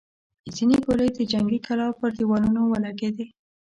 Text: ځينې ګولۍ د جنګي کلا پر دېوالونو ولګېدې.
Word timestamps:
ځينې 0.55 0.77
ګولۍ 0.85 1.09
د 1.13 1.19
جنګي 1.31 1.59
کلا 1.67 1.87
پر 1.99 2.09
دېوالونو 2.19 2.59
ولګېدې. 2.67 3.25